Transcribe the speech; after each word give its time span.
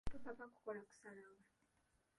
Topapa 0.11 0.45
kukola 0.53 0.79
kusalawo. 0.89 1.39